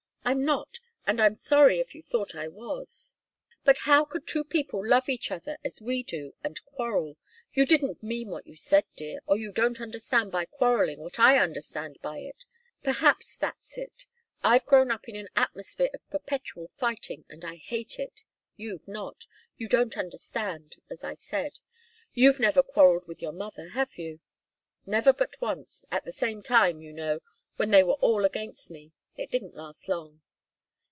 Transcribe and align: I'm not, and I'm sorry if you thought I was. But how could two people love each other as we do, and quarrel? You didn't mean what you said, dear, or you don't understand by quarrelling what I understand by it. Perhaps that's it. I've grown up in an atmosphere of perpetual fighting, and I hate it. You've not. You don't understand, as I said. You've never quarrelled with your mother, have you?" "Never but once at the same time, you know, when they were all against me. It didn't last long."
I'm 0.23 0.45
not, 0.45 0.79
and 1.05 1.19
I'm 1.19 1.35
sorry 1.35 1.79
if 1.79 1.93
you 1.95 2.01
thought 2.01 2.35
I 2.35 2.47
was. 2.47 3.15
But 3.65 3.79
how 3.79 4.05
could 4.05 4.25
two 4.27 4.43
people 4.45 4.85
love 4.87 5.09
each 5.09 5.29
other 5.31 5.57
as 5.65 5.81
we 5.81 6.03
do, 6.03 6.35
and 6.43 6.63
quarrel? 6.63 7.17
You 7.53 7.65
didn't 7.65 8.01
mean 8.03 8.29
what 8.29 8.45
you 8.47 8.55
said, 8.55 8.85
dear, 8.95 9.19
or 9.25 9.35
you 9.35 9.51
don't 9.51 9.81
understand 9.81 10.31
by 10.31 10.45
quarrelling 10.45 10.99
what 10.99 11.19
I 11.19 11.37
understand 11.39 11.97
by 12.01 12.19
it. 12.19 12.45
Perhaps 12.83 13.35
that's 13.37 13.77
it. 13.77 14.05
I've 14.43 14.65
grown 14.65 14.89
up 14.91 15.09
in 15.09 15.15
an 15.17 15.27
atmosphere 15.35 15.89
of 15.93 16.07
perpetual 16.09 16.69
fighting, 16.77 17.25
and 17.27 17.43
I 17.43 17.55
hate 17.55 17.97
it. 17.99 18.23
You've 18.55 18.87
not. 18.87 19.25
You 19.57 19.67
don't 19.67 19.97
understand, 19.97 20.77
as 20.89 21.03
I 21.03 21.15
said. 21.15 21.59
You've 22.13 22.39
never 22.39 22.61
quarrelled 22.63 23.07
with 23.07 23.21
your 23.21 23.33
mother, 23.33 23.69
have 23.69 23.97
you?" 23.97 24.19
"Never 24.85 25.11
but 25.11 25.41
once 25.41 25.83
at 25.91 26.05
the 26.05 26.11
same 26.11 26.41
time, 26.41 26.79
you 26.79 26.93
know, 26.93 27.19
when 27.57 27.71
they 27.71 27.83
were 27.83 27.95
all 27.95 28.23
against 28.23 28.69
me. 28.71 28.93
It 29.17 29.29
didn't 29.29 29.53
last 29.55 29.89
long." 29.89 30.21